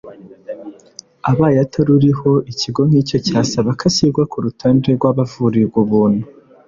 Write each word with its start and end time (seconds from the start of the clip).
abaye 1.31 1.57
ataruriho 1.65 2.31
ikigo 2.51 2.81
nk’icyo 2.89 3.17
cyasaba 3.27 3.69
ko 3.77 3.83
ashyirwa 3.89 4.23
k’urutonde 4.31 4.87
rw’abavurirwa 4.97 5.77
ubuntu. 5.85 6.25